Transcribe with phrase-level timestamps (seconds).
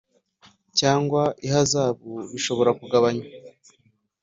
[0.79, 3.27] cyangwa ihazabu bishobora kugabanywa